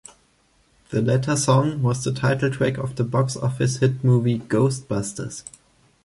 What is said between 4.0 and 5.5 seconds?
movie "Ghostbusters".